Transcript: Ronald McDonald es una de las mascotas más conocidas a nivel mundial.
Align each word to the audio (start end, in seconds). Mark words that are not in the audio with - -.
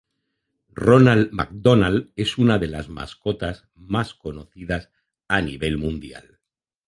Ronald 0.87 1.29
McDonald 1.31 2.11
es 2.15 2.39
una 2.39 2.57
de 2.57 2.65
las 2.65 2.89
mascotas 2.89 3.67
más 3.75 4.15
conocidas 4.15 4.89
a 5.27 5.41
nivel 5.43 5.77
mundial. 5.77 6.39